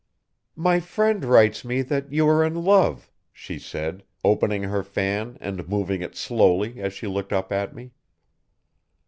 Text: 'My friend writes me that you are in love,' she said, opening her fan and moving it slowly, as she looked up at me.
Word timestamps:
'My 0.55 0.79
friend 0.79 1.23
writes 1.23 1.63
me 1.63 1.83
that 1.83 2.11
you 2.11 2.27
are 2.27 2.43
in 2.43 2.55
love,' 2.65 3.11
she 3.31 3.59
said, 3.59 4.03
opening 4.23 4.63
her 4.63 4.81
fan 4.83 5.37
and 5.39 5.69
moving 5.69 6.01
it 6.01 6.15
slowly, 6.15 6.81
as 6.81 6.91
she 6.91 7.05
looked 7.05 7.31
up 7.31 7.51
at 7.51 7.75
me. 7.75 7.91